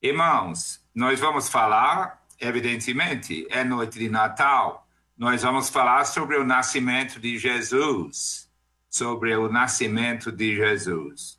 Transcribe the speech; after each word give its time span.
Irmãos, 0.00 0.84
nós 0.94 1.18
vamos 1.18 1.48
falar, 1.48 2.22
evidentemente, 2.40 3.46
é 3.50 3.64
noite 3.64 3.98
de 3.98 4.08
Natal, 4.08 4.86
nós 5.16 5.42
vamos 5.42 5.68
falar 5.68 6.04
sobre 6.04 6.36
o 6.36 6.44
nascimento 6.44 7.18
de 7.18 7.38
Jesus. 7.38 8.48
Sobre 8.88 9.36
o 9.36 9.48
nascimento 9.50 10.32
de 10.32 10.56
Jesus. 10.56 11.38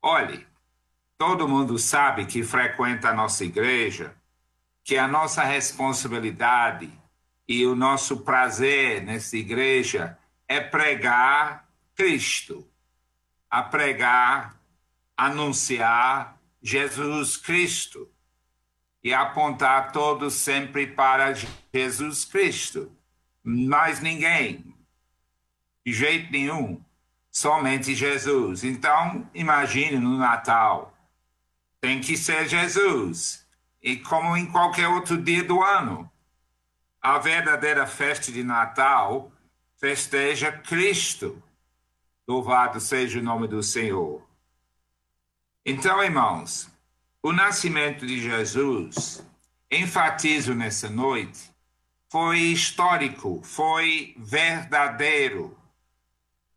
Olhe, 0.00 0.46
todo 1.18 1.48
mundo 1.48 1.78
sabe 1.78 2.24
que 2.24 2.42
frequenta 2.42 3.10
a 3.10 3.14
nossa 3.14 3.44
igreja 3.44 4.16
que 4.90 4.98
a 4.98 5.06
nossa 5.06 5.44
responsabilidade 5.44 6.90
e 7.46 7.64
o 7.64 7.76
nosso 7.76 8.24
prazer 8.24 9.00
nessa 9.04 9.36
igreja 9.36 10.18
é 10.48 10.60
pregar 10.60 11.68
Cristo, 11.94 12.68
a 13.48 13.62
pregar, 13.62 14.56
anunciar 15.16 16.39
Jesus 16.62 17.36
Cristo 17.36 18.08
e 19.02 19.14
apontar 19.14 19.92
todos 19.92 20.34
sempre 20.34 20.86
para 20.86 21.34
Jesus 21.72 22.24
Cristo. 22.24 22.92
Mais 23.42 24.00
ninguém, 24.00 24.74
de 25.84 25.92
jeito 25.92 26.30
nenhum, 26.30 26.84
somente 27.30 27.94
Jesus. 27.94 28.64
Então, 28.64 29.28
imagine 29.34 29.98
no 29.98 30.18
Natal, 30.18 30.94
tem 31.80 32.00
que 32.00 32.16
ser 32.16 32.48
Jesus. 32.48 33.46
E 33.82 33.96
como 33.96 34.36
em 34.36 34.44
qualquer 34.44 34.88
outro 34.88 35.16
dia 35.16 35.42
do 35.42 35.62
ano, 35.62 36.10
a 37.00 37.18
verdadeira 37.18 37.86
festa 37.86 38.30
de 38.30 38.44
Natal 38.44 39.32
festeja 39.78 40.52
Cristo. 40.52 41.42
Louvado 42.28 42.78
seja 42.78 43.18
o 43.18 43.22
nome 43.22 43.48
do 43.48 43.62
Senhor. 43.62 44.29
Então, 45.64 46.02
irmãos, 46.02 46.70
o 47.22 47.32
nascimento 47.32 48.06
de 48.06 48.18
Jesus, 48.18 49.22
enfatizo 49.70 50.54
nessa 50.54 50.88
noite, 50.88 51.52
foi 52.08 52.38
histórico, 52.38 53.42
foi 53.44 54.14
verdadeiro, 54.16 55.54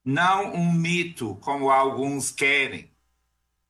não 0.05 0.53
um 0.53 0.71
mito 0.71 1.35
como 1.41 1.69
alguns 1.69 2.31
querem, 2.31 2.89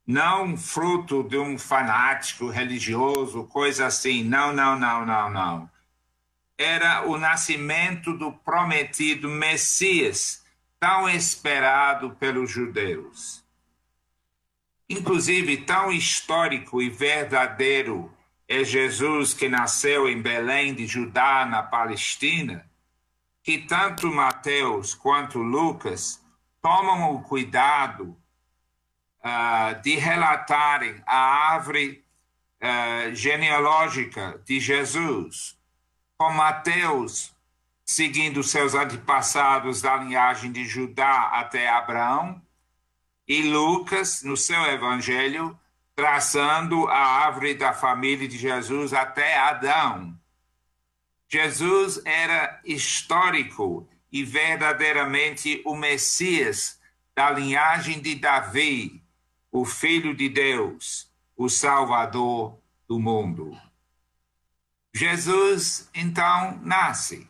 não 0.05 0.55
fruto 0.55 1.23
de 1.23 1.37
um 1.39 1.57
fanático 1.57 2.49
religioso, 2.49 3.45
coisa 3.45 3.87
assim. 3.87 4.23
Não, 4.23 4.53
não, 4.53 4.77
não, 4.77 5.03
não, 5.03 5.29
não. 5.31 5.69
Era 6.55 7.07
o 7.07 7.17
nascimento 7.17 8.15
do 8.15 8.31
prometido 8.31 9.27
Messias, 9.27 10.45
tão 10.79 11.09
esperado 11.09 12.11
pelos 12.11 12.51
judeus 12.51 13.42
inclusive 14.89 15.57
tão 15.57 15.91
histórico 15.91 16.81
e 16.81 16.89
verdadeiro 16.89 18.11
é 18.47 18.63
Jesus 18.63 19.33
que 19.33 19.47
nasceu 19.47 20.07
em 20.07 20.21
Belém 20.21 20.75
de 20.75 20.85
Judá, 20.85 21.45
na 21.45 21.63
Palestina, 21.63 22.69
que 23.41 23.57
tanto 23.57 24.13
Mateus 24.13 24.93
quanto 24.93 25.39
Lucas 25.39 26.23
tomam 26.61 27.15
o 27.15 27.23
cuidado 27.23 28.15
uh, 29.23 29.81
de 29.81 29.95
relatarem 29.95 31.01
a 31.05 31.17
árvore 31.53 32.05
uh, 32.61 33.15
genealógica 33.15 34.41
de 34.45 34.59
Jesus, 34.59 35.57
com 36.17 36.31
Mateus 36.31 37.33
seguindo 37.85 38.43
seus 38.43 38.75
antepassados 38.75 39.81
da 39.81 39.97
linhagem 39.97 40.51
de 40.51 40.65
Judá 40.65 41.29
até 41.33 41.69
Abraão, 41.69 42.41
e 43.33 43.41
Lucas, 43.41 44.21
no 44.21 44.37
seu 44.37 44.63
evangelho, 44.65 45.59
traçando 45.95 46.87
a 46.87 46.99
árvore 47.25 47.55
da 47.55 47.73
família 47.73 48.27
de 48.27 48.37
Jesus 48.37 48.93
até 48.93 49.35
Adão. 49.35 50.15
Jesus 51.27 51.99
era 52.05 52.61
histórico 52.63 53.89
e 54.11 54.23
verdadeiramente 54.23 55.63
o 55.65 55.75
Messias 55.75 56.79
da 57.15 57.31
linhagem 57.31 57.99
de 57.99 58.13
Davi, 58.13 59.03
o 59.51 59.65
Filho 59.65 60.15
de 60.15 60.29
Deus, 60.29 61.11
o 61.35 61.49
Salvador 61.49 62.55
do 62.87 62.99
mundo. 62.99 63.59
Jesus 64.93 65.89
então 65.91 66.59
nasce 66.61 67.27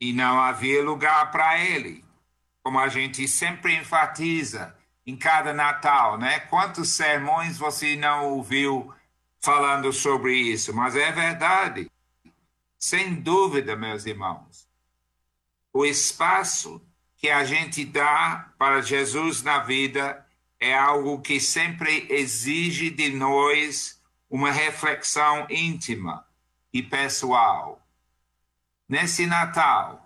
e 0.00 0.14
não 0.14 0.40
havia 0.40 0.82
lugar 0.82 1.30
para 1.30 1.58
ele 1.62 2.05
como 2.66 2.80
a 2.80 2.88
gente 2.88 3.28
sempre 3.28 3.76
enfatiza 3.76 4.76
em 5.06 5.16
cada 5.16 5.54
Natal, 5.54 6.18
né? 6.18 6.40
Quantos 6.40 6.88
sermões 6.88 7.56
você 7.56 7.94
não 7.94 8.32
ouviu 8.32 8.92
falando 9.38 9.92
sobre 9.92 10.34
isso? 10.36 10.74
Mas 10.74 10.96
é 10.96 11.12
verdade. 11.12 11.88
Sem 12.76 13.14
dúvida, 13.14 13.76
meus 13.76 14.04
irmãos. 14.04 14.68
O 15.72 15.86
espaço 15.86 16.84
que 17.16 17.30
a 17.30 17.44
gente 17.44 17.84
dá 17.84 18.52
para 18.58 18.82
Jesus 18.82 19.44
na 19.44 19.60
vida 19.60 20.26
é 20.58 20.74
algo 20.74 21.20
que 21.20 21.38
sempre 21.38 22.08
exige 22.10 22.90
de 22.90 23.10
nós 23.10 24.02
uma 24.28 24.50
reflexão 24.50 25.46
íntima 25.48 26.26
e 26.72 26.82
pessoal. 26.82 27.80
Nesse 28.88 29.24
Natal, 29.24 30.05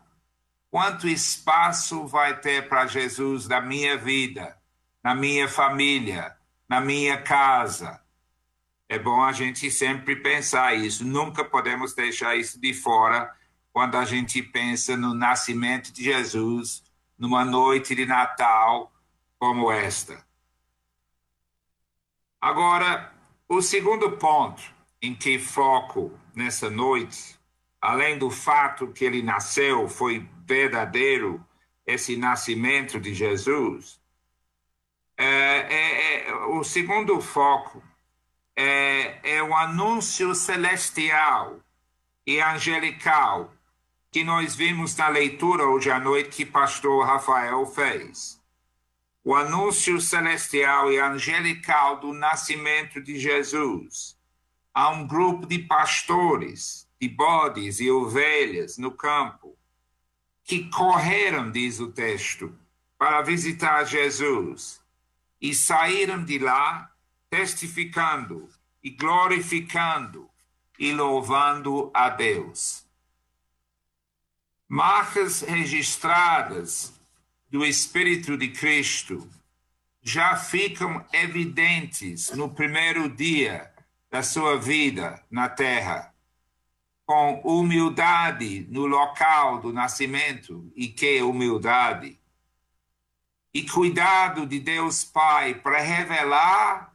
Quanto 0.71 1.09
espaço 1.09 2.07
vai 2.07 2.39
ter 2.39 2.69
para 2.69 2.87
Jesus 2.87 3.49
na 3.49 3.61
minha 3.61 3.99
vida, 3.99 4.57
na 5.03 5.15
minha 5.15 5.49
família, 5.49 6.37
na 6.69 6.81
minha 6.81 7.21
casa? 7.21 8.01
É 8.89 8.99
bom 8.99 9.23
a 9.23 9.33
gente 9.33 9.71
sempre 9.71 10.17
pensar 10.17 10.75
isso. 10.75 11.05
Nunca 11.05 11.45
podemos 11.45 11.95
deixar 11.95 12.37
isso 12.37 12.61
de 12.61 12.73
fora 12.73 13.35
quando 13.73 13.97
a 13.97 14.05
gente 14.05 14.43
pensa 14.43 14.97
no 14.97 15.13
nascimento 15.15 15.93
de 15.93 16.05
Jesus 16.05 16.83
numa 17.19 17.45
noite 17.45 17.95
de 17.95 18.07
Natal 18.07 18.93
como 19.39 19.71
esta. 19.71 20.25
Agora, 22.41 23.13
o 23.49 23.61
segundo 23.61 24.13
ponto 24.13 24.63
em 25.03 25.15
que 25.15 25.39
foco 25.39 26.19
nessa 26.35 26.71
noite, 26.71 27.39
além 27.81 28.19
do 28.19 28.31
fato 28.31 28.89
que 28.89 29.05
ele 29.05 29.23
nasceu, 29.23 29.89
foi 29.89 30.29
verdadeiro 30.51 31.47
esse 31.87 32.17
nascimento 32.17 32.99
de 32.99 33.15
Jesus, 33.15 34.01
é, 35.17 35.25
é, 35.25 36.29
é, 36.29 36.35
o 36.47 36.65
segundo 36.65 37.21
foco 37.21 37.81
é, 38.57 39.37
é 39.37 39.43
o 39.43 39.55
anúncio 39.55 40.35
celestial 40.35 41.61
e 42.27 42.41
angelical 42.41 43.53
que 44.11 44.25
nós 44.25 44.57
vimos 44.57 44.97
na 44.97 45.09
leitura 45.09 45.65
hoje 45.65 45.89
à 45.89 46.01
noite 46.01 46.39
que 46.39 46.45
pastor 46.45 47.07
Rafael 47.07 47.65
fez. 47.67 48.41
O 49.23 49.37
anúncio 49.37 50.01
celestial 50.01 50.91
e 50.91 50.99
angelical 50.99 52.01
do 52.01 52.13
nascimento 52.13 53.01
de 53.01 53.21
Jesus 53.21 54.19
a 54.75 54.91
um 54.91 55.07
grupo 55.07 55.47
de 55.47 55.59
pastores, 55.61 56.89
de 57.01 57.09
bodes 57.09 57.79
e 57.79 57.91
ovelhas 57.91 58.79
no 58.79 58.91
campo, 58.91 59.60
que 60.45 60.69
correram, 60.71 61.51
diz 61.51 61.81
o 61.81 61.93
texto, 61.93 62.57
para 62.99 63.23
visitar 63.23 63.85
Jesus 63.85 64.81
e 65.41 65.55
saíram 65.55 66.25
de 66.25 66.39
lá 66.39 66.93
testificando 67.31 68.49
e 68.83 68.91
glorificando 68.91 70.29
e 70.79 70.93
louvando 70.93 71.91
a 71.95 72.09
Deus. 72.11 72.85
Marcas 74.69 75.43
registradas 75.43 76.93
do 77.49 77.65
Espírito 77.65 78.37
de 78.37 78.49
Cristo 78.49 79.29
já 80.03 80.37
ficam 80.37 81.05
evidentes 81.13 82.31
no 82.31 82.49
primeiro 82.49 83.09
dia 83.09 83.73
da 84.11 84.23
sua 84.23 84.59
vida 84.59 85.23
na 85.31 85.49
terra 85.49 86.10
com 87.11 87.41
humildade 87.43 88.69
no 88.71 88.87
local 88.87 89.59
do 89.59 89.73
nascimento, 89.73 90.71
e 90.77 90.87
que 90.87 91.21
humildade, 91.21 92.17
e 93.53 93.69
cuidado 93.69 94.47
de 94.47 94.61
Deus 94.61 95.03
Pai 95.03 95.57
para 95.57 95.81
revelar 95.81 96.95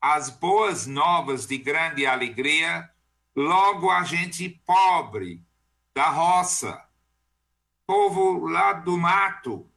as 0.00 0.30
boas 0.30 0.86
novas 0.86 1.44
de 1.44 1.58
grande 1.58 2.06
alegria, 2.06 2.88
logo 3.34 3.90
a 3.90 4.04
gente 4.04 4.48
pobre 4.64 5.42
da 5.92 6.08
roça, 6.08 6.80
povo 7.84 8.46
lá 8.46 8.74
do 8.74 8.96
mato. 8.96 9.68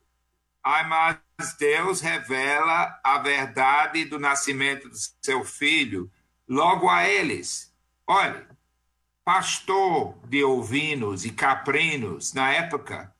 Ai, 0.63 0.87
mas 0.87 1.55
Deus 1.57 2.01
revela 2.01 2.99
a 3.03 3.17
verdade 3.17 4.05
do 4.05 4.19
nascimento 4.19 4.87
do 4.87 4.97
seu 5.19 5.43
filho 5.43 6.07
logo 6.47 6.87
a 6.87 7.09
eles. 7.09 7.73
Olha, 8.05 8.47
pastor 9.23 10.15
de 10.27 10.43
ovinos 10.43 11.25
e 11.25 11.31
caprinos 11.31 12.33
na 12.33 12.51
época, 12.51 13.13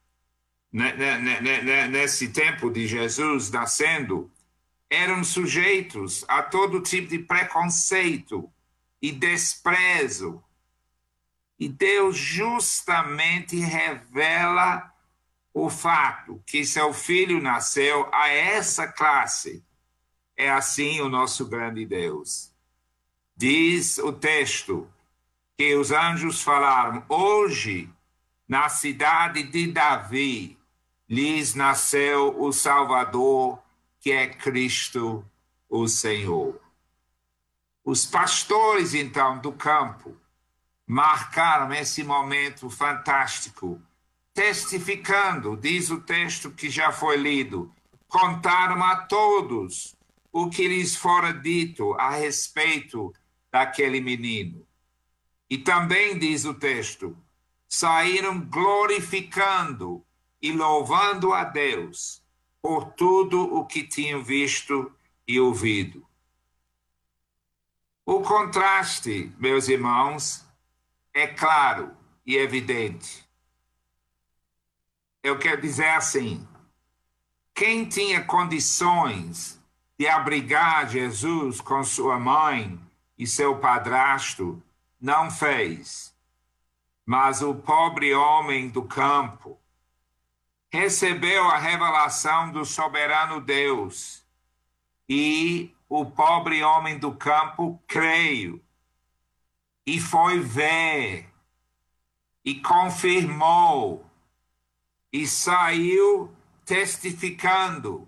né, 0.71 0.94
né, 0.94 1.42
né, 1.42 1.88
nesse 1.88 2.30
tempo 2.30 2.69
de 2.69 2.88
Jesus 2.88 3.51
nascendo, 3.51 4.31
eram 4.89 5.24
sujeitos 5.24 6.25
a 6.27 6.42
todo 6.44 6.81
tipo 6.81 7.07
de 7.07 7.19
preconceito 7.19 8.51
e 9.01 9.12
desprezo. 9.12 10.44
E 11.57 11.69
Deus 11.69 12.18
justamente 12.18 13.57
revela 13.57 14.92
o 15.53 15.69
fato 15.69 16.42
que 16.45 16.65
seu 16.65 16.94
filho 16.94 17.42
nasceu 17.42 18.09
a 18.13 18.30
essa 18.30 18.88
classe. 18.88 19.63
É 20.36 20.50
assim 20.50 21.01
o 21.01 21.09
nosso 21.09 21.45
grande 21.45 21.86
Deus. 21.86 22.51
Diz 23.36 23.98
o 23.98 24.12
texto 24.12 24.89
que 25.62 25.75
os 25.75 25.92
anjos 25.92 26.42
falaram: 26.42 27.06
hoje, 27.08 27.88
na 28.48 28.68
cidade 28.68 29.44
de 29.44 29.68
Davi, 29.68 30.58
lhes 31.08 31.54
nasceu 31.54 32.36
o 32.42 32.52
Salvador, 32.52 33.62
que 34.00 34.12
é 34.12 34.25
Cristo, 34.25 35.24
o 35.69 35.88
Senhor. 35.88 36.60
Os 37.86 38.08
pastores, 38.08 38.96
então, 38.96 39.38
do 39.38 39.52
campo, 39.52 40.18
marcaram 40.88 41.72
esse 41.72 42.04
momento 42.04 42.68
fantástico 42.68 43.80
testificando, 44.34 45.56
diz 45.56 45.92
o 45.92 46.02
texto 46.02 46.50
que 46.50 46.72
já 46.72 46.92
foi 46.92 47.18
lido, 47.18 47.72
contaram 48.08 48.84
a 48.84 48.96
todos 48.96 49.96
o 50.31 50.50
que 50.50 50.68
lhes 50.68 50.96
fora 50.96 51.31
dito 51.31 51.94
a 52.00 52.10
respeito 52.16 53.13
daquele 53.52 54.02
menino. 54.02 54.66
E 55.51 55.57
também 55.59 56.18
diz 56.18 56.45
o 56.45 56.53
texto, 56.56 57.15
saíram 57.68 58.39
glorificando 58.39 60.03
e 60.42 60.51
louvando 60.51 61.31
a 61.31 61.44
Deus 61.44 62.24
por 62.59 62.94
tudo 62.94 63.53
o 63.53 63.65
que 63.65 63.83
tinham 63.83 64.24
visto 64.24 64.92
e 65.27 65.39
ouvido. 65.39 66.03
O 68.03 68.21
contraste, 68.21 69.31
meus 69.38 69.68
irmãos, 69.68 70.44
é 71.13 71.27
claro 71.27 71.95
e 72.25 72.36
evidente 72.36 73.30
eu 75.24 75.38
quero 75.38 75.62
dizer 75.62 75.89
assim: 75.89 76.48
quem 77.53 77.86
tinha 77.86 78.24
condições 78.24 79.59
de 79.98 80.07
abrigar 80.07 80.89
Jesus 80.89 81.62
com 81.62 81.83
sua 81.83 82.19
mãe 82.19 82.80
e 83.18 83.27
seu 83.27 83.57
padrasto 83.59 84.62
não 85.01 85.31
fez. 85.31 86.15
Mas 87.06 87.42
o 87.42 87.56
pobre 87.56 88.13
homem 88.13 88.69
do 88.69 88.83
campo 88.83 89.59
recebeu 90.69 91.50
a 91.50 91.57
revelação 91.57 92.51
do 92.51 92.63
soberano 92.63 93.42
Deus 93.42 94.24
e 95.09 95.75
o 95.89 96.06
pobre 96.06 96.63
homem 96.63 96.98
do 96.98 97.13
campo 97.13 97.81
creio 97.88 98.63
e 99.86 100.00
foi 100.00 100.39
ver 100.39 101.30
e 102.45 102.62
confirmou 102.62 104.06
e 105.12 105.27
saiu 105.27 106.33
testificando, 106.63 108.07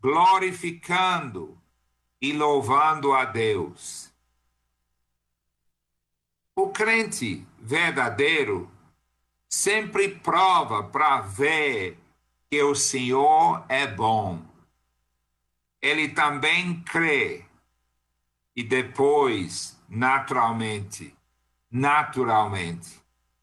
glorificando 0.00 1.58
e 2.20 2.32
louvando 2.32 3.12
a 3.12 3.24
Deus. 3.24 4.11
O 6.54 6.68
crente 6.70 7.46
verdadeiro 7.58 8.70
sempre 9.48 10.08
prova 10.16 10.84
para 10.84 11.20
ver 11.20 11.98
que 12.50 12.62
o 12.62 12.74
Senhor 12.74 13.64
é 13.68 13.86
bom. 13.86 14.42
Ele 15.80 16.08
também 16.08 16.82
crê 16.82 17.44
e 18.54 18.62
depois, 18.62 19.78
naturalmente, 19.88 21.16
naturalmente, 21.70 23.00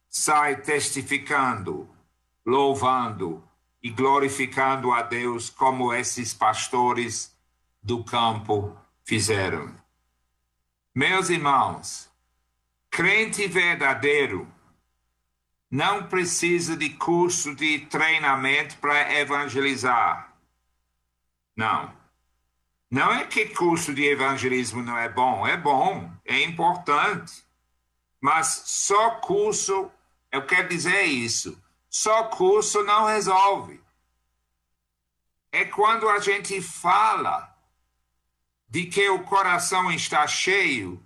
sai 0.08 0.56
testificando 0.56 1.88
louvando 2.44 3.42
e 3.82 3.90
glorificando 3.90 4.92
a 4.92 5.02
Deus 5.02 5.48
como 5.48 5.92
esses 5.92 6.34
pastores 6.34 7.36
do 7.82 8.02
campo 8.04 8.76
fizeram. 9.04 9.74
Meus 10.94 11.30
irmãos, 11.30 12.09
crente 12.90 13.46
verdadeiro 13.46 14.52
não 15.70 16.08
precisa 16.08 16.76
de 16.76 16.90
curso 16.90 17.54
de 17.54 17.86
treinamento 17.86 18.76
para 18.78 19.20
evangelizar. 19.20 20.34
Não. 21.56 21.94
Não 22.90 23.12
é 23.12 23.24
que 23.24 23.46
curso 23.50 23.94
de 23.94 24.04
evangelismo 24.04 24.82
não 24.82 24.98
é 24.98 25.08
bom, 25.08 25.46
é 25.46 25.56
bom, 25.56 26.12
é 26.24 26.42
importante. 26.42 27.44
Mas 28.20 28.62
só 28.66 29.12
curso, 29.20 29.90
eu 30.32 30.44
quero 30.44 30.68
dizer 30.68 31.04
isso, 31.04 31.62
só 31.88 32.24
curso 32.24 32.82
não 32.82 33.06
resolve. 33.06 33.80
É 35.52 35.64
quando 35.64 36.08
a 36.08 36.18
gente 36.18 36.60
fala 36.60 37.56
de 38.68 38.86
que 38.86 39.08
o 39.08 39.22
coração 39.22 39.90
está 39.92 40.26
cheio 40.26 41.00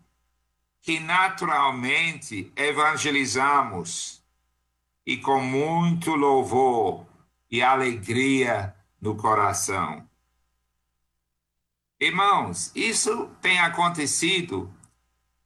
que 0.85 1.01
naturalmente 1.01 2.53
evangelizamos 2.55 4.23
e 5.07 5.17
com 5.17 5.41
muito 5.41 6.15
louvor 6.15 7.07
e 7.51 7.63
alegria 7.63 8.77
no 9.01 9.17
coração. 9.17 10.07
Irmãos, 11.99 12.71
isso 12.75 13.31
tem 13.41 13.59
acontecido 13.61 14.71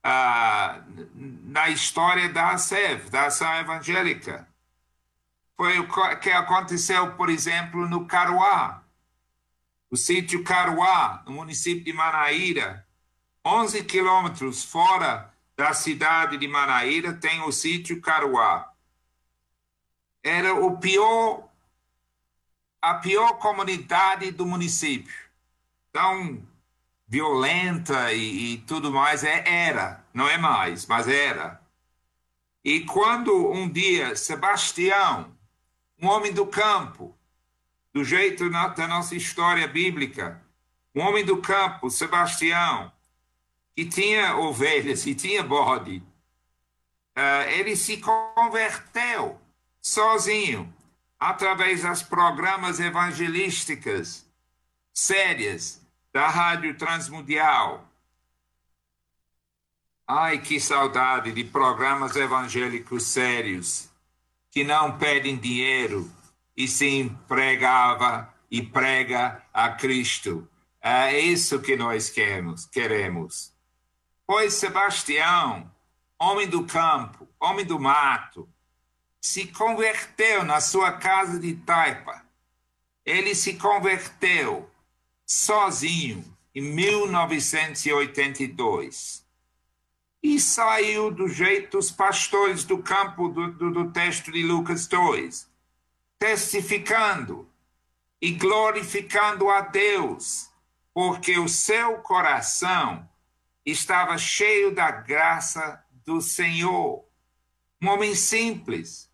ah, 0.02 0.82
na 1.14 1.68
história 1.68 2.28
da 2.28 2.50
ASEV, 2.50 3.08
da 3.08 3.26
Ação 3.26 3.54
Evangélica. 3.58 4.48
Foi 5.56 5.78
o 5.78 5.86
que 6.18 6.30
aconteceu, 6.30 7.14
por 7.14 7.30
exemplo, 7.30 7.88
no 7.88 8.08
Caruá. 8.08 8.82
O 9.88 9.96
sítio 9.96 10.42
Caruá, 10.42 11.22
no 11.24 11.30
município 11.30 11.84
de 11.84 11.92
Manaíra, 11.92 12.87
11 13.48 13.84
quilômetros 13.84 14.62
fora 14.62 15.32
da 15.56 15.72
cidade 15.72 16.36
de 16.36 16.46
Manaíra, 16.46 17.14
tem 17.14 17.40
o 17.40 17.50
sítio 17.50 17.98
Caruá. 17.98 18.70
Era 20.22 20.54
o 20.54 20.76
pior, 20.76 21.48
a 22.82 22.96
pior 22.96 23.38
comunidade 23.38 24.30
do 24.32 24.44
município. 24.44 25.16
Tão 25.90 26.46
violenta 27.06 28.12
e, 28.12 28.52
e 28.52 28.58
tudo 28.58 28.92
mais, 28.92 29.24
é, 29.24 29.42
era, 29.48 30.04
não 30.12 30.28
é 30.28 30.36
mais, 30.36 30.84
mas 30.84 31.08
era. 31.08 31.58
E 32.62 32.80
quando 32.80 33.50
um 33.50 33.66
dia 33.66 34.14
Sebastião, 34.14 35.34
um 35.98 36.06
homem 36.06 36.34
do 36.34 36.46
campo, 36.46 37.16
do 37.94 38.04
jeito 38.04 38.50
da 38.50 38.86
nossa 38.86 39.16
história 39.16 39.66
bíblica, 39.66 40.42
um 40.94 41.00
homem 41.00 41.24
do 41.24 41.38
campo, 41.38 41.88
Sebastião, 41.88 42.92
que 43.78 43.84
tinha 43.84 44.36
ovelhas 44.36 45.06
e 45.06 45.14
tinha 45.14 45.40
bode, 45.40 46.02
uh, 47.16 47.48
ele 47.48 47.76
se 47.76 47.98
converteu 47.98 49.40
sozinho 49.80 50.74
através 51.16 51.82
das 51.82 52.02
programas 52.02 52.80
evangelísticas 52.80 54.28
sérias 54.92 55.80
da 56.12 56.26
Rádio 56.26 56.76
Transmundial. 56.76 57.88
Ai, 60.04 60.38
que 60.40 60.58
saudade 60.58 61.30
de 61.30 61.44
programas 61.44 62.16
evangélicos 62.16 63.04
sérios 63.04 63.88
que 64.50 64.64
não 64.64 64.98
pedem 64.98 65.36
dinheiro 65.36 66.10
e 66.56 66.66
sim 66.66 67.16
pregava 67.28 68.34
e 68.50 68.60
prega 68.60 69.40
a 69.54 69.68
Cristo. 69.68 70.50
É 70.82 71.16
isso 71.16 71.60
que 71.60 71.76
nós 71.76 72.10
queremos, 72.10 72.66
queremos. 72.66 73.56
Pois 74.28 74.52
Sebastião, 74.52 75.72
homem 76.18 76.46
do 76.46 76.66
campo, 76.66 77.26
homem 77.40 77.64
do 77.64 77.80
mato, 77.80 78.46
se 79.18 79.46
converteu 79.46 80.44
na 80.44 80.60
sua 80.60 80.92
casa 80.92 81.40
de 81.40 81.54
Taipa. 81.54 82.22
Ele 83.06 83.34
se 83.34 83.54
converteu 83.54 84.70
sozinho 85.24 86.22
em 86.54 86.60
1982 86.60 89.26
e 90.22 90.38
saiu 90.38 91.10
do 91.10 91.26
jeito 91.26 91.78
dos 91.78 91.90
pastores 91.90 92.64
do 92.64 92.82
campo 92.82 93.30
do, 93.30 93.50
do, 93.52 93.70
do 93.70 93.90
texto 93.92 94.30
de 94.30 94.42
Lucas 94.42 94.86
2, 94.86 95.50
testificando 96.18 97.48
e 98.20 98.32
glorificando 98.32 99.48
a 99.48 99.62
Deus, 99.62 100.50
porque 100.92 101.38
o 101.38 101.48
seu 101.48 101.96
coração 102.02 103.08
estava 103.70 104.16
cheio 104.16 104.74
da 104.74 104.90
graça 104.90 105.84
do 106.04 106.20
Senhor. 106.20 107.04
Um 107.80 107.88
homem 107.88 108.14
simples, 108.14 109.10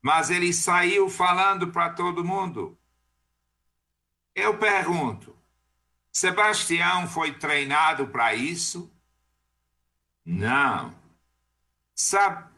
mas 0.00 0.30
ele 0.30 0.52
saiu 0.52 1.08
falando 1.08 1.70
para 1.70 1.90
todo 1.90 2.24
mundo. 2.24 2.78
Eu 4.34 4.58
pergunto: 4.58 5.36
Sebastião 6.12 7.06
foi 7.08 7.34
treinado 7.34 8.08
para 8.08 8.34
isso? 8.34 8.90
Não. 10.24 10.94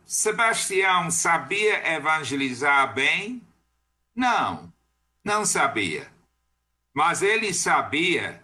Sebastião 0.04 1.10
sabia 1.10 1.94
evangelizar 1.94 2.94
bem? 2.94 3.46
Não, 4.14 4.72
não 5.24 5.44
sabia. 5.44 6.12
Mas 6.94 7.22
ele 7.22 7.52
sabia 7.52 8.41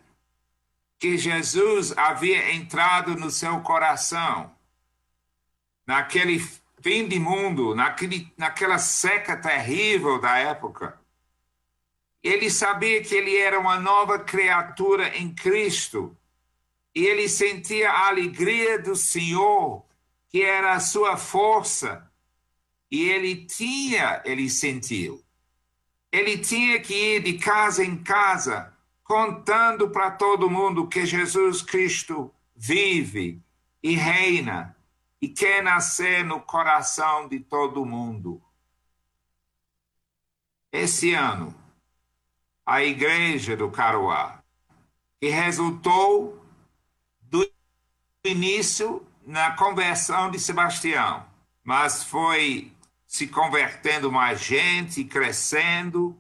que 0.99 1.17
Jesus 1.17 1.97
havia 1.97 2.53
entrado 2.55 3.15
no 3.15 3.31
seu 3.31 3.61
coração, 3.61 4.55
naquele 5.87 6.39
fim 6.83 7.07
de 7.07 7.19
mundo, 7.19 7.75
naquele, 7.75 8.33
naquela 8.37 8.79
seca 8.79 9.37
terrível 9.37 10.21
da 10.21 10.39
época. 10.39 11.01
Ele 12.23 12.51
sabia 12.51 13.03
que 13.03 13.15
ele 13.15 13.37
era 13.37 13.59
uma 13.59 13.79
nova 13.79 14.19
criatura 14.19 15.17
em 15.17 15.33
Cristo 15.33 16.17
e 16.95 17.07
ele 17.07 17.29
sentia 17.29 17.91
a 17.91 18.09
alegria 18.09 18.79
do 18.79 18.97
Senhor, 18.97 19.85
que 20.29 20.43
era 20.43 20.73
a 20.73 20.81
sua 20.81 21.17
força, 21.17 22.11
e 22.91 23.09
ele 23.09 23.47
tinha, 23.47 24.21
ele 24.25 24.51
sentiu. 24.51 25.23
Ele 26.11 26.39
tinha 26.39 26.81
que 26.81 26.95
ir 26.95 27.23
de 27.23 27.35
casa 27.35 27.85
em 27.85 28.03
casa, 28.03 28.75
contando 29.09 29.89
para 29.89 30.11
todo 30.11 30.51
mundo 30.51 30.87
que 30.87 31.07
Jesus 31.07 31.63
Cristo 31.63 32.31
vive 32.55 33.43
e 33.83 33.97
reina 33.97 34.77
e 35.19 35.27
quer 35.27 35.63
nascer 35.63 36.23
no 36.23 36.43
coração 36.43 37.27
de 37.27 37.41
todo 37.41 37.87
mundo. 37.87 38.43
Esse 40.71 41.15
ano, 41.15 41.55
a 42.67 42.85
Igreja 42.85 43.57
do 43.57 43.71
Caruá, 43.71 44.45
que 45.19 45.31
resultou 45.31 46.45
do 47.23 47.51
início 48.23 49.07
na 49.25 49.57
conversão 49.57 50.31
de 50.31 50.39
Sebastião, 50.39 51.25
mas 51.65 52.05
foi 52.05 52.71
se 53.07 53.27
convertendo 53.27 54.13
mais 54.13 54.43
gente, 54.43 55.03
crescendo. 55.03 56.15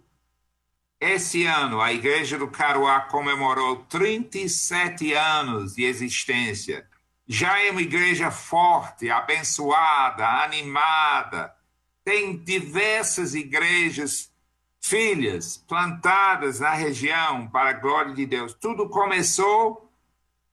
Esse 1.00 1.44
ano, 1.46 1.80
a 1.80 1.92
Igreja 1.92 2.36
do 2.36 2.48
Caruá 2.48 3.02
comemorou 3.02 3.84
37 3.84 5.12
anos 5.12 5.74
de 5.74 5.84
existência. 5.84 6.88
Já 7.26 7.62
é 7.62 7.70
uma 7.70 7.82
igreja 7.82 8.30
forte, 8.30 9.08
abençoada, 9.08 10.26
animada. 10.42 11.54
Tem 12.02 12.36
diversas 12.36 13.34
igrejas 13.34 14.32
filhas 14.80 15.56
plantadas 15.56 16.60
na 16.60 16.72
região 16.72 17.46
para 17.48 17.70
a 17.70 17.74
glória 17.74 18.14
de 18.14 18.24
Deus. 18.26 18.54
Tudo 18.54 18.88
começou 18.88 19.92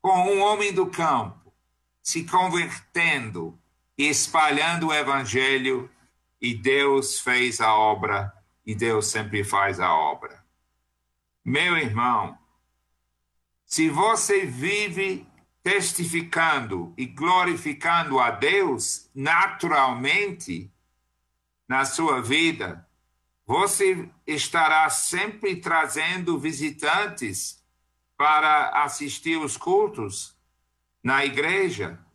com 0.02 0.32
um 0.32 0.42
homem 0.42 0.74
do 0.74 0.88
campo 0.88 1.46
se 2.04 2.24
convertendo 2.24 3.58
e 3.98 4.08
espalhando 4.08 4.90
o 4.90 4.94
evangelho 4.94 5.90
e 6.40 6.54
Deus 6.54 7.20
fez 7.20 7.60
a 7.60 7.74
obra 7.74 8.32
e 8.66 8.74
Deus 8.74 9.08
sempre 9.08 9.44
faz 9.44 9.80
a 9.80 9.94
obra. 9.94 10.44
Meu 11.44 11.78
irmão, 11.78 12.38
se 13.66 13.90
você 13.90 14.46
vive 14.46 15.28
testificando 15.62 16.94
e 16.98 17.06
glorificando 17.06 18.20
a 18.20 18.32
Deus 18.32 19.10
naturalmente 19.14 20.72
na 21.68 21.86
sua 21.86 22.22
vida, 22.22 22.88
você 23.46 24.10
estará 24.26 24.90
sempre 24.90 25.56
trazendo 25.56 26.40
visitantes 26.40 27.64
para 28.18 28.84
assistir 28.84 29.38
os 29.38 29.58
cultos 29.58 30.36
na 31.04 31.26
igreja 31.26 32.06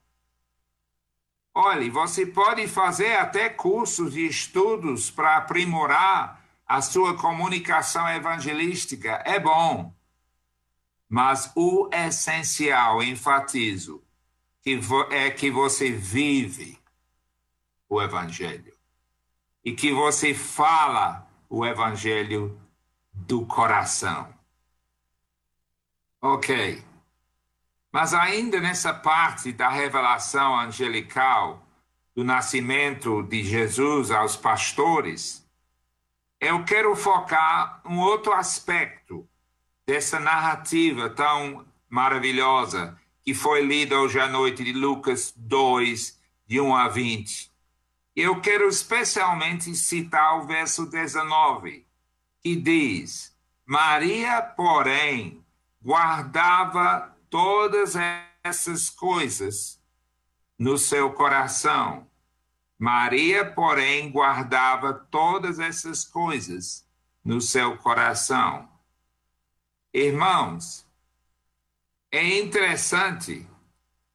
Olhe, 1.55 1.91
você 1.91 2.25
pode 2.25 2.67
fazer 2.69 3.17
até 3.17 3.49
cursos 3.49 4.17
e 4.17 4.27
estudos 4.27 5.11
para 5.11 5.37
aprimorar 5.37 6.40
a 6.71 6.81
sua 6.81 7.17
comunicação 7.17 8.09
evangelística. 8.09 9.21
É 9.27 9.41
bom. 9.41 9.93
Mas 11.09 11.51
o 11.57 11.91
essencial, 11.93 13.03
enfatizo, 13.03 14.01
é 15.11 15.29
que 15.33 15.51
você 15.51 15.91
vive 15.91 16.79
o 17.89 18.01
evangelho 18.01 18.73
e 19.65 19.73
que 19.73 19.93
você 19.93 20.33
fala 20.33 21.29
o 21.49 21.67
evangelho 21.67 22.57
do 23.13 23.45
coração. 23.45 24.33
Ok. 26.23 26.85
Mas 27.91 28.15
ainda 28.15 28.61
nessa 28.61 28.95
parte 28.95 29.51
da 29.51 29.69
revelação 29.69 30.57
angelical 30.57 31.67
do 32.15 32.23
nascimento 32.23 33.25
de 33.25 33.43
Jesus 33.43 34.13
aos 34.13 34.37
pastores, 34.37 35.50
eu 36.41 36.65
quero 36.65 36.97
focar 36.97 37.83
um 37.85 37.99
outro 37.99 38.33
aspecto 38.33 39.29
dessa 39.87 40.19
narrativa 40.19 41.11
tão 41.11 41.67
maravilhosa 41.89 42.99
que 43.23 43.35
foi 43.35 43.61
lida 43.61 43.99
hoje 44.01 44.19
à 44.19 44.27
noite 44.27 44.65
de 44.65 44.73
Lucas 44.73 45.35
2, 45.37 46.19
de 46.47 46.59
1 46.59 46.75
a 46.75 46.89
20. 46.89 47.53
Eu 48.17 48.41
quero 48.41 48.67
especialmente 48.67 49.75
citar 49.75 50.39
o 50.39 50.47
verso 50.47 50.87
19, 50.87 51.87
que 52.43 52.57
diz: 52.57 53.37
Maria, 53.67 54.41
porém, 54.41 55.45
guardava 55.83 57.15
todas 57.29 57.95
essas 58.43 58.89
coisas 58.89 59.79
no 60.59 60.79
seu 60.79 61.13
coração. 61.13 62.10
Maria, 62.81 63.45
porém, 63.45 64.11
guardava 64.11 64.95
todas 64.95 65.59
essas 65.59 66.03
coisas 66.03 66.89
no 67.23 67.39
seu 67.39 67.77
coração. 67.77 68.67
Irmãos, 69.93 70.87
é 72.11 72.39
interessante 72.39 73.47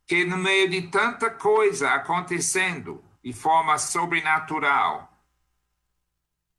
que 0.08 0.26
no 0.26 0.36
meio 0.36 0.68
de 0.68 0.82
tanta 0.88 1.30
coisa 1.30 1.92
acontecendo 1.92 3.04
de 3.24 3.32
forma 3.32 3.78
sobrenatural, 3.78 5.16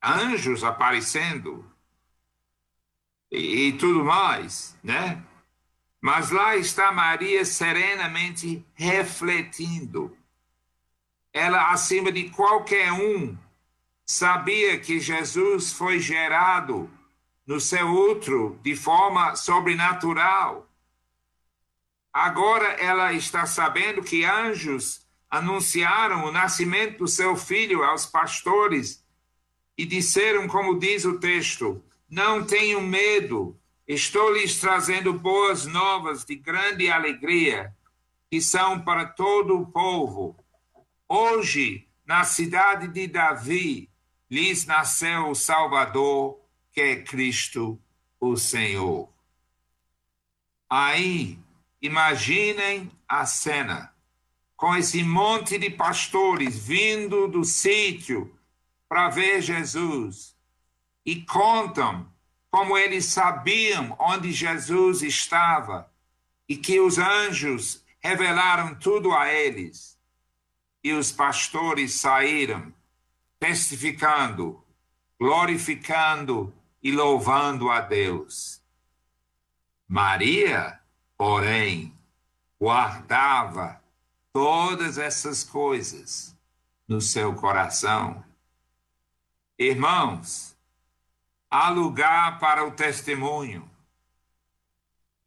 anjos 0.01 0.63
aparecendo 0.63 1.69
e, 3.29 3.67
e 3.67 3.77
tudo 3.77 4.05
mais, 4.05 4.79
né? 4.81 5.21
Mas 5.99 6.31
lá 6.31 6.55
está 6.55 6.89
Maria 6.89 7.43
serenamente 7.43 8.65
refletindo. 8.75 10.16
Ela, 11.37 11.71
acima 11.71 12.11
de 12.11 12.29
qualquer 12.29 12.91
um, 12.91 13.37
sabia 14.05 14.79
que 14.79 14.99
Jesus 14.99 15.71
foi 15.71 15.99
gerado 15.99 16.89
no 17.45 17.59
seu 17.59 17.87
útero 17.87 18.59
de 18.63 18.75
forma 18.75 19.35
sobrenatural. 19.35 20.67
Agora 22.11 22.65
ela 22.79 23.13
está 23.13 23.45
sabendo 23.45 24.01
que 24.01 24.25
anjos 24.25 25.05
anunciaram 25.29 26.25
o 26.25 26.31
nascimento 26.31 26.99
do 26.99 27.07
seu 27.07 27.35
filho 27.35 27.83
aos 27.83 28.05
pastores 28.05 29.05
e 29.77 29.85
disseram, 29.85 30.47
como 30.47 30.79
diz 30.79 31.05
o 31.05 31.19
texto: 31.19 31.83
Não 32.09 32.43
tenham 32.43 32.81
medo, 32.81 33.55
Estou 33.87 34.33
lhes 34.33 34.59
trazendo 34.59 35.13
boas 35.13 35.65
novas 35.65 36.25
de 36.25 36.35
grande 36.35 36.89
alegria, 36.89 37.73
que 38.29 38.41
são 38.41 38.81
para 38.81 39.05
todo 39.05 39.57
o 39.57 39.65
povo. 39.65 40.35
Hoje, 41.09 41.87
na 42.05 42.25
cidade 42.25 42.89
de 42.89 43.07
Davi, 43.07 43.89
lhes 44.29 44.65
nasceu 44.65 45.29
o 45.29 45.35
Salvador, 45.35 46.39
que 46.71 46.81
é 46.81 47.01
Cristo, 47.01 47.81
o 48.19 48.35
Senhor. 48.35 49.09
Aí, 50.69 51.39
imaginem 51.81 52.91
a 53.07 53.25
cena, 53.25 53.93
com 54.57 54.75
esse 54.75 55.01
monte 55.01 55.57
de 55.57 55.69
pastores 55.69 56.57
vindo 56.57 57.29
do 57.29 57.45
sítio 57.45 58.37
para 58.89 59.07
ver 59.07 59.41
Jesus 59.41 60.35
e 61.05 61.21
contam 61.21 62.11
como 62.51 62.77
eles 62.77 63.05
sabiam 63.05 63.95
onde 63.97 64.33
Jesus 64.33 65.01
estava 65.01 65.89
e 66.49 66.57
que 66.57 66.81
os 66.81 66.97
anjos 66.97 67.85
revelaram 67.99 68.75
tudo 68.75 69.13
a 69.13 69.31
eles. 69.31 69.96
E 70.87 70.93
os 70.93 71.11
pastores 71.11 71.95
saíram 71.95 72.73
testificando, 73.37 74.63
glorificando 75.19 76.55
e 76.81 76.93
louvando 76.93 77.69
a 77.69 77.81
Deus. 77.81 78.61
Maria, 79.85 80.79
porém, 81.17 81.93
guardava 82.57 83.83
todas 84.31 84.97
essas 84.97 85.43
coisas 85.43 86.33
no 86.87 87.01
seu 87.01 87.35
coração. 87.35 88.23
Irmãos, 89.59 90.57
há 91.51 91.69
lugar 91.69 92.39
para 92.39 92.65
o 92.65 92.71
testemunho, 92.71 93.69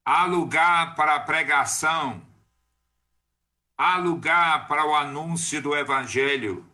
há 0.06 0.24
lugar 0.24 0.94
para 0.94 1.16
a 1.16 1.20
pregação, 1.20 2.29
há 3.80 3.96
lugar 3.96 4.68
para 4.68 4.84
o 4.84 4.94
anúncio 4.94 5.62
do 5.62 5.74
Evangelho, 5.74 6.66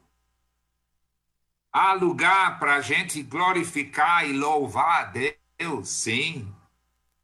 há 1.73 1.93
lugar 1.93 2.59
para 2.59 2.75
a 2.75 2.81
gente 2.81 3.23
glorificar 3.23 4.29
e 4.29 4.33
louvar 4.33 5.03
a 5.03 5.13
Deus, 5.57 5.89
sim. 5.89 6.53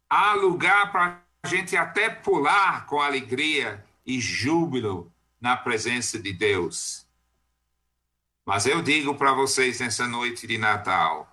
Há 0.09 0.35
lugar 0.35 0.89
para 0.89 1.21
a 1.43 1.47
gente 1.49 1.75
até 1.75 2.09
pular 2.09 2.85
com 2.85 3.01
alegria 3.01 3.85
e 4.05 4.21
júbilo 4.21 5.11
na 5.41 5.57
presença 5.57 6.17
de 6.17 6.31
Deus. 6.31 7.05
Mas 8.45 8.65
eu 8.65 8.81
digo 8.81 9.15
para 9.15 9.33
vocês 9.33 9.81
nessa 9.81 10.07
noite 10.07 10.47
de 10.47 10.57
Natal: 10.57 11.27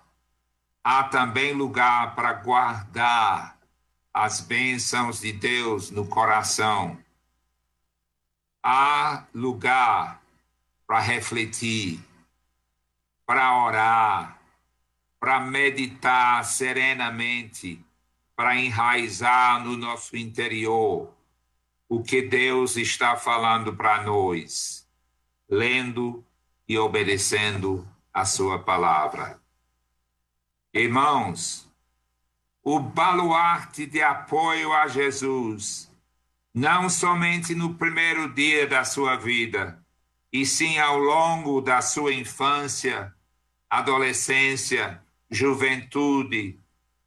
há 0.83 1.05
também 1.05 1.53
lugar 1.53 2.15
para 2.15 2.33
guardar 2.33 3.57
as 4.13 4.41
bênçãos 4.41 5.21
de 5.21 5.31
Deus 5.31 5.89
no 5.89 6.05
coração. 6.05 7.00
Há 8.63 9.25
lugar 9.33 10.21
para 10.85 10.99
refletir, 10.99 11.99
para 13.25 13.63
orar, 13.63 14.41
para 15.19 15.39
meditar 15.39 16.43
serenamente, 16.45 17.83
para 18.35 18.55
enraizar 18.55 19.63
no 19.63 19.77
nosso 19.77 20.17
interior 20.17 21.13
o 21.87 22.01
que 22.01 22.21
Deus 22.21 22.77
está 22.77 23.17
falando 23.17 23.75
para 23.75 24.01
nós, 24.03 24.87
lendo 25.49 26.25
e 26.67 26.77
obedecendo 26.77 27.85
a 28.13 28.23
sua 28.23 28.59
palavra. 28.59 29.41
Irmãos, 30.73 31.69
o 32.63 32.79
baluarte 32.79 33.85
de 33.85 34.01
apoio 34.01 34.71
a 34.71 34.87
Jesus, 34.87 35.90
não 36.53 36.89
somente 36.89 37.55
no 37.55 37.75
primeiro 37.75 38.33
dia 38.33 38.67
da 38.67 38.83
sua 38.83 39.15
vida, 39.15 39.81
e 40.31 40.45
sim 40.45 40.77
ao 40.79 40.97
longo 40.97 41.61
da 41.61 41.81
sua 41.81 42.13
infância, 42.13 43.13
adolescência, 43.69 45.01
juventude, 45.29 46.59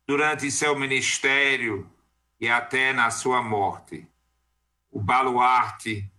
durante 0.07 0.51
seu 0.51 0.79
ministério 0.79 1.91
e 2.41 2.49
até 2.49 2.93
na 2.93 3.11
sua 3.11 3.43
morte. 3.43 4.07
O 4.91 5.01
baluarte 5.01 6.11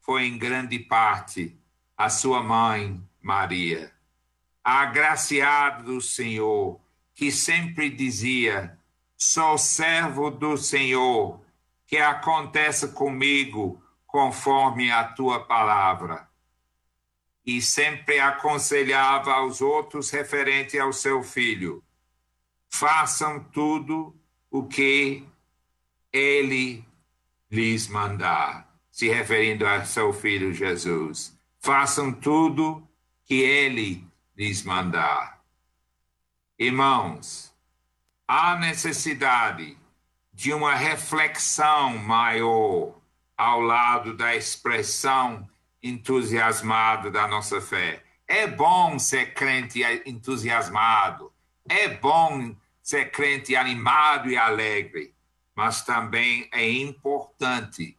foi 0.00 0.24
em 0.24 0.38
grande 0.38 0.78
parte 0.78 1.56
a 1.96 2.08
sua 2.08 2.42
mãe, 2.42 3.02
Maria, 3.20 3.92
a 4.62 4.80
agraciada 4.80 5.82
do 5.82 6.00
Senhor, 6.00 6.80
que 7.14 7.30
sempre 7.30 7.88
dizia: 7.88 8.78
Sou 9.16 9.56
servo 9.56 10.30
do 10.30 10.56
Senhor, 10.56 11.43
que 11.86 11.96
aconteça 11.96 12.88
comigo 12.88 13.82
conforme 14.06 14.90
a 14.90 15.04
tua 15.04 15.44
palavra. 15.44 16.28
E 17.44 17.60
sempre 17.60 18.18
aconselhava 18.20 19.32
aos 19.32 19.60
outros 19.60 20.10
referente 20.10 20.78
ao 20.78 20.92
seu 20.92 21.22
filho: 21.22 21.82
façam 22.68 23.42
tudo 23.44 24.18
o 24.50 24.66
que 24.66 25.26
ele 26.12 26.86
lhes 27.50 27.88
mandar, 27.88 28.72
se 28.90 29.08
referindo 29.08 29.66
a 29.66 29.84
seu 29.84 30.12
filho 30.12 30.54
Jesus. 30.54 31.36
Façam 31.60 32.12
tudo 32.12 32.86
que 33.24 33.40
ele 33.42 34.06
lhes 34.36 34.62
mandar. 34.62 35.42
Irmãos, 36.58 37.52
há 38.28 38.56
necessidade 38.56 39.76
de 40.34 40.52
uma 40.52 40.74
reflexão 40.74 41.96
maior 41.96 43.00
ao 43.36 43.60
lado 43.60 44.16
da 44.16 44.34
expressão 44.34 45.48
entusiasmada 45.80 47.08
da 47.08 47.28
nossa 47.28 47.60
fé. 47.60 48.02
É 48.26 48.46
bom 48.46 48.98
ser 48.98 49.32
crente 49.32 49.82
entusiasmado, 50.04 51.32
é 51.68 51.88
bom 51.88 52.54
ser 52.82 53.12
crente 53.12 53.54
animado 53.54 54.28
e 54.28 54.36
alegre, 54.36 55.14
mas 55.54 55.82
também 55.82 56.48
é 56.52 56.68
importante 56.68 57.96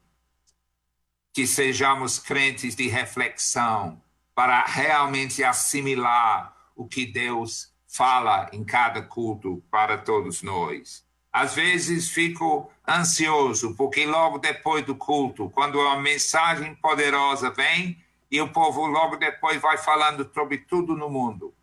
que 1.32 1.48
sejamos 1.48 2.20
crentes 2.20 2.76
de 2.76 2.88
reflexão 2.88 4.02
para 4.34 4.66
realmente 4.66 5.42
assimilar 5.42 6.54
o 6.76 6.86
que 6.86 7.06
Deus 7.06 7.74
fala 7.88 8.50
em 8.52 8.66
cada 8.66 9.02
culto 9.02 9.64
para 9.72 9.98
todos 9.98 10.42
nós. 10.42 11.05
Às 11.36 11.54
vezes 11.54 12.10
fico 12.12 12.72
ansioso, 12.88 13.76
porque 13.76 14.06
logo 14.06 14.38
depois 14.38 14.86
do 14.86 14.96
culto, 14.96 15.50
quando 15.50 15.78
uma 15.78 16.00
mensagem 16.00 16.74
poderosa 16.76 17.50
vem, 17.52 18.02
e 18.32 18.40
o 18.40 18.48
povo 18.48 18.86
logo 18.86 19.18
depois 19.18 19.62
vai 19.62 19.78
falando 19.78 20.32
sobre 20.34 20.60
tudo 20.60 20.96
no 20.96 21.10
mundo. 21.10 21.54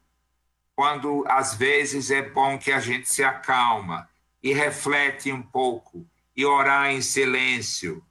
Quando 0.77 1.25
às 1.27 1.55
vezes 1.55 2.11
é 2.11 2.21
bom 2.21 2.59
que 2.59 2.71
a 2.71 2.81
gente 2.81 3.09
se 3.09 3.25
acalma 3.25 4.07
e 4.43 4.53
reflete 4.53 5.33
um 5.33 5.41
pouco 5.41 6.07
e 6.37 6.45
orar 6.45 6.91
em 6.91 7.01
silêncio. 7.01 8.05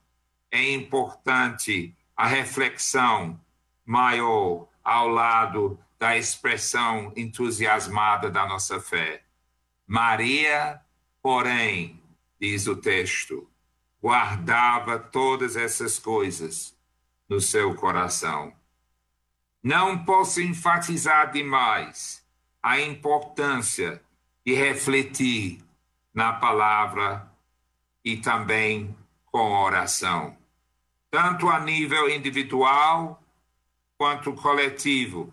É 0.50 0.74
importante 0.74 1.96
a 2.18 2.26
reflexão 2.26 3.40
maior 3.86 4.66
ao 4.84 5.08
lado 5.08 5.78
da 6.00 6.18
expressão 6.18 7.14
entusiasmada 7.16 8.32
da 8.32 8.48
nossa 8.48 8.80
fé. 8.80 9.22
Maria, 9.86 10.82
porém, 11.22 12.02
diz 12.40 12.68
o 12.68 12.76
texto, 12.76 13.48
guardava 14.02 14.98
todas 14.98 15.56
essas 15.56 16.00
coisas 16.00 16.76
no 17.30 17.40
seu 17.40 17.76
coração. 17.76 18.54
Não 19.64 20.04
posso 20.04 20.42
enfatizar 20.42 21.32
demais 21.32 22.26
a 22.62 22.80
importância 22.80 24.02
de 24.46 24.54
refletir 24.54 25.64
na 26.14 26.34
palavra 26.34 27.32
e 28.04 28.18
também 28.18 28.96
com 29.26 29.52
oração, 29.52 30.36
tanto 31.10 31.48
a 31.48 31.60
nível 31.60 32.10
individual 32.10 33.24
quanto 33.98 34.34
coletivo. 34.34 35.32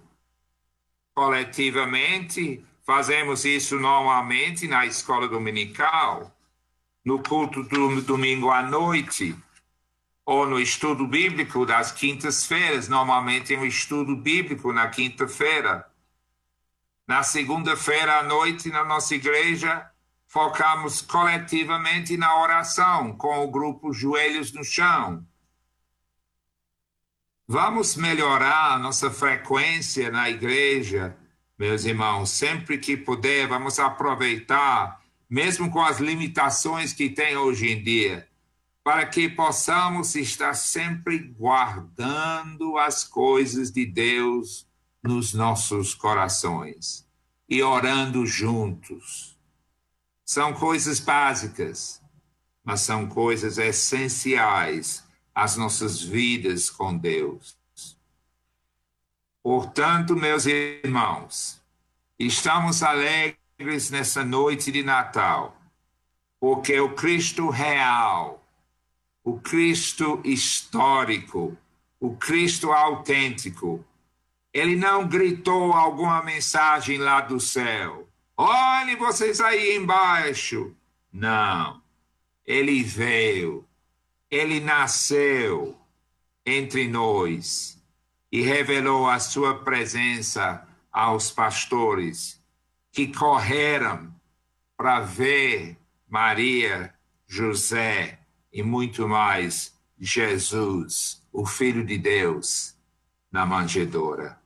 Coletivamente, 1.14 2.64
fazemos 2.88 3.44
isso 3.44 3.79
normalmente 3.79 4.66
na 4.66 4.87
escola 4.87 5.29
dominical, 5.29 6.35
no 7.05 7.22
culto 7.22 7.62
do 7.62 8.01
domingo 8.01 8.51
à 8.51 8.62
noite, 8.62 9.37
ou 10.24 10.46
no 10.46 10.59
estudo 10.59 11.07
bíblico 11.07 11.66
das 11.66 11.92
quintas-feiras. 11.92 12.88
Normalmente 12.88 13.55
é 13.55 13.59
um 13.59 13.66
estudo 13.66 14.16
bíblico 14.16 14.72
na 14.72 14.88
quinta-feira. 14.88 15.87
Na 17.07 17.22
segunda-feira 17.22 18.20
à 18.20 18.22
noite, 18.22 18.70
na 18.70 18.83
nossa 18.87 19.14
igreja, 19.14 19.87
focamos 20.27 21.03
coletivamente 21.03 22.16
na 22.16 22.40
oração, 22.40 23.14
com 23.14 23.44
o 23.44 23.51
grupo 23.51 23.92
Joelhos 23.92 24.51
no 24.55 24.64
Chão. 24.64 25.27
Vamos 27.46 27.96
melhorar 27.96 28.72
a 28.72 28.79
nossa 28.79 29.11
frequência 29.11 30.11
na 30.11 30.31
igreja, 30.31 31.17
meus 31.59 31.85
irmãos, 31.85 32.31
sempre 32.31 32.79
que 32.79 32.97
puder, 32.97 33.49
vamos 33.49 33.79
aproveitar, 33.79 35.03
mesmo 35.29 35.71
com 35.71 35.83
as 35.83 35.99
limitações 35.99 36.92
que 36.92 37.11
tem 37.11 37.37
hoje 37.37 37.68
em 37.71 37.83
dia, 37.83 38.29
para 38.85 39.05
que 39.05 39.29
possamos 39.29 40.14
estar 40.14 40.55
sempre 40.55 41.18
guardando 41.18 42.79
as 42.79 43.05
coisas 43.05 43.71
de 43.73 43.85
Deus 43.85 44.66
nos 45.03 45.35
nossos 45.35 45.94
corações 45.94 47.07
e 47.49 47.62
orando 47.62 48.25
juntos 48.25 49.37
são 50.25 50.53
coisas 50.53 51.01
básicas, 51.01 52.03
mas 52.62 52.83
são 52.83 53.07
coisas 53.09 53.57
essenciais 53.57 55.03
às 55.35 55.57
nossas 55.57 56.03
vidas 56.03 56.68
com 56.68 56.97
Deus. 56.97 57.58
Portanto, 59.48 60.14
meus 60.14 60.44
irmãos, 60.44 61.58
estamos 62.18 62.82
alegres 62.82 63.90
nessa 63.90 64.22
noite 64.22 64.70
de 64.70 64.82
Natal, 64.82 65.56
porque 66.38 66.78
o 66.78 66.94
Cristo 66.94 67.48
real, 67.48 68.46
o 69.24 69.40
Cristo 69.40 70.20
histórico, 70.22 71.56
o 71.98 72.14
Cristo 72.14 72.72
autêntico, 72.72 73.82
ele 74.52 74.76
não 74.76 75.08
gritou 75.08 75.72
alguma 75.72 76.22
mensagem 76.22 76.98
lá 76.98 77.22
do 77.22 77.40
céu 77.40 78.06
Olhem 78.37 78.96
vocês 78.96 79.40
aí 79.40 79.76
embaixo. 79.76 80.76
Não. 81.11 81.80
Ele 82.44 82.82
veio, 82.82 83.66
ele 84.30 84.61
nasceu 84.61 85.74
entre 86.44 86.87
nós 86.87 87.77
e 88.30 88.42
revelou 88.42 89.08
a 89.08 89.18
sua 89.18 89.62
presença 89.62 90.66
aos 90.92 91.30
pastores 91.30 92.42
que 92.92 93.12
correram 93.14 94.14
para 94.76 95.00
ver 95.00 95.76
Maria 96.08 96.94
José 97.26 98.20
e 98.52 98.62
muito 98.62 99.08
mais 99.08 99.76
Jesus, 99.98 101.22
o 101.32 101.44
Filho 101.44 101.84
de 101.84 101.98
Deus, 101.98 102.76
na 103.30 103.44
manjedoura. 103.44 104.40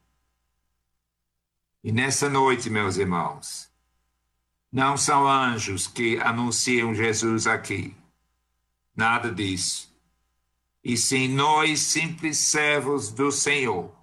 E 1.85 1.93
nessa 1.93 2.29
noite, 2.29 2.71
meus 2.71 2.97
irmãos, 2.97 3.71
não 4.71 4.97
são 4.97 5.29
anjos 5.29 5.87
que 5.87 6.19
anunciam 6.21 6.95
Jesus 6.95 7.47
aqui. 7.47 7.95
Nada 8.97 9.31
disso. 9.33 9.92
E 10.85 10.97
sim 10.97 11.29
nós, 11.29 11.81
simples 11.81 12.39
servos 12.39 13.11
do 13.11 13.31
Senhor, 13.31 13.95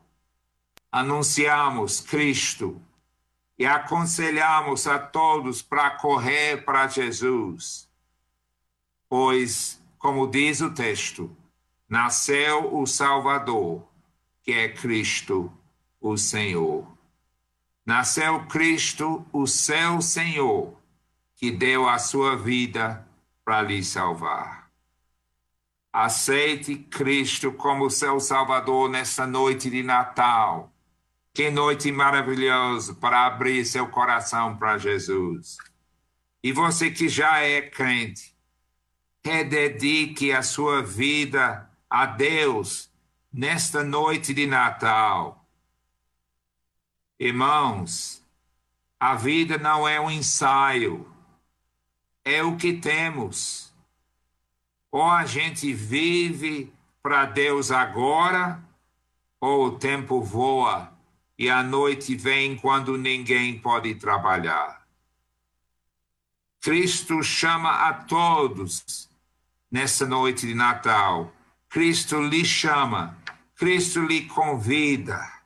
anunciamos 0.91 1.99
Cristo 1.99 2.81
e 3.57 3.65
aconselhamos 3.65 4.87
a 4.87 4.97
todos 4.97 5.61
para 5.61 5.89
correr 5.91 6.63
para 6.63 6.87
Jesus. 6.87 7.89
Pois, 9.09 9.83
como 9.97 10.25
diz 10.25 10.61
o 10.61 10.73
texto, 10.73 11.35
nasceu 11.87 12.73
o 12.73 12.87
Salvador, 12.87 13.85
que 14.41 14.53
é 14.53 14.69
Cristo, 14.69 15.51
o 15.99 16.15
Senhor. 16.15 16.87
Nasceu 17.85 18.45
Cristo, 18.45 19.25
o 19.33 19.45
seu 19.45 20.01
Senhor, 20.01 20.73
que 21.35 21.51
deu 21.51 21.89
a 21.89 21.99
sua 21.99 22.37
vida 22.37 23.05
para 23.43 23.61
lhe 23.63 23.83
salvar. 23.83 24.68
Aceite 25.91 26.75
Cristo 26.75 27.51
como 27.51 27.89
seu 27.89 28.19
Salvador 28.19 28.89
nessa 28.89 29.25
noite 29.25 29.69
de 29.69 29.83
Natal. 29.83 30.71
Que 31.33 31.49
noite 31.49 31.91
maravilhosa 31.91 32.93
para 32.95 33.25
abrir 33.25 33.65
seu 33.65 33.87
coração 33.87 34.57
para 34.57 34.77
Jesus. 34.77 35.57
E 36.43 36.51
você 36.51 36.91
que 36.91 37.09
já 37.09 37.39
é 37.39 37.61
crente, 37.61 38.35
rededique 39.23 40.31
a 40.31 40.41
sua 40.41 40.81
vida 40.81 41.69
a 41.89 42.05
Deus 42.05 42.89
nesta 43.31 43.83
noite 43.83 44.33
de 44.33 44.45
Natal 44.45 45.39
Irmãos, 47.21 48.25
a 48.97 49.13
vida 49.13 49.57
não 49.57 49.85
é 49.85 49.99
um 49.99 50.09
ensaio, 50.09 51.05
é 52.23 52.41
o 52.41 52.55
que 52.55 52.71
temos. 52.71 53.68
Ou 54.91 55.03
a 55.03 55.25
gente 55.25 55.71
vive 55.73 56.73
para 57.01 57.25
Deus 57.25 57.71
agora, 57.71 58.61
ou 59.39 59.67
o 59.67 59.79
tempo 59.79 60.21
voa 60.21 60.91
e 61.37 61.49
a 61.49 61.63
noite 61.63 62.15
vem 62.15 62.57
quando 62.57 62.97
ninguém 62.97 63.57
pode 63.59 63.95
trabalhar. 63.95 64.85
Cristo 66.59 67.23
chama 67.23 67.87
a 67.87 67.93
todos 67.93 69.09
nessa 69.71 70.05
noite 70.05 70.45
de 70.45 70.53
Natal. 70.53 71.31
Cristo 71.69 72.21
lhe 72.21 72.43
chama, 72.43 73.17
Cristo 73.55 74.01
lhe 74.01 74.25
convida 74.25 75.39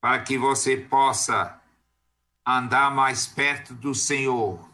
para 0.00 0.20
que 0.20 0.38
você 0.38 0.76
possa 0.76 1.60
andar 2.46 2.90
mais 2.90 3.26
perto 3.26 3.74
do 3.74 3.94
Senhor 3.94 4.73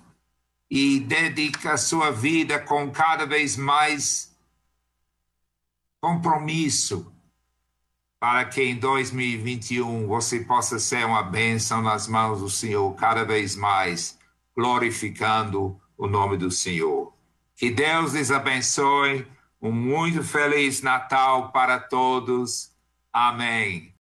e 0.70 1.00
dedica 1.00 1.76
sua 1.76 2.11
vida 2.11 2.59
com 2.59 2.90
cada 2.90 3.26
vez 3.26 3.56
mais 3.56 4.35
compromisso 6.00 7.12
para 8.20 8.44
que 8.44 8.62
em 8.62 8.76
2021 8.76 10.06
você 10.06 10.40
possa 10.40 10.78
ser 10.78 11.06
uma 11.06 11.22
bênção 11.22 11.80
nas 11.80 12.06
mãos 12.06 12.40
do 12.40 12.50
Senhor 12.50 12.94
cada 12.94 13.24
vez 13.24 13.56
mais, 13.56 14.18
glorificando 14.54 15.80
o 15.96 16.06
nome 16.06 16.37
do 16.37 16.50
Senhor. 16.50 17.14
Que 17.56 17.70
Deus 17.70 18.12
lhes 18.12 18.30
abençoe. 18.30 19.26
Um 19.61 19.72
muito 19.72 20.22
feliz 20.22 20.83
Natal 20.83 21.50
para 21.50 21.78
todos. 21.78 22.70
Amém. 23.11 23.88